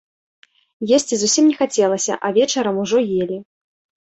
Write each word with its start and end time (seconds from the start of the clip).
Есці 0.95 1.13
зусім 1.23 1.43
не 1.49 1.55
хацелася, 1.59 2.13
а 2.29 2.35
вечарам 2.39 2.75
ужо 2.85 2.97
елі. 3.23 3.37